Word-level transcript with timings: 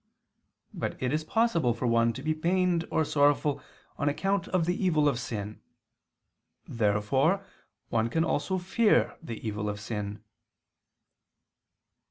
But 0.73 0.97
it 0.99 1.13
is 1.13 1.23
possible 1.23 1.75
for 1.75 1.85
one 1.85 2.11
to 2.13 2.23
be 2.23 2.33
pained 2.33 2.87
or 2.89 3.05
sorrowful 3.05 3.61
on 3.99 4.09
account 4.09 4.47
of 4.47 4.65
the 4.65 4.83
evil 4.83 5.07
of 5.07 5.19
sin. 5.19 5.61
Therefore 6.67 7.45
one 7.89 8.09
can 8.09 8.23
also 8.25 8.57
fear 8.57 9.15
the 9.21 9.37
evil 9.47 9.69
of 9.69 9.79
sin. 9.79 10.23